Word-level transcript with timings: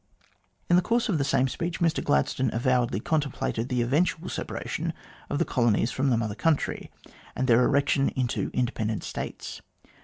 In 0.67 0.77
the 0.77 0.81
course 0.81 1.09
of 1.09 1.19
the 1.19 1.23
same 1.23 1.47
speech, 1.47 1.79
Mr 1.79 2.03
Gladstone 2.03 2.49
avowedly 2.53 2.97
j 2.99 3.03
contemplated 3.03 3.69
the 3.69 3.83
eventual 3.83 4.29
separation 4.29 4.93
of 5.29 5.37
the 5.37 5.45
colonies 5.45 5.91
from 5.91 6.07
j 6.07 6.09
the 6.09 6.17
Mother 6.17 6.33
Country, 6.33 6.89
and 7.35 7.45
their 7.47 7.63
erection 7.63 8.09
into 8.15 8.49
independent 8.51 9.01
1 9.01 9.01
States. 9.07 9.61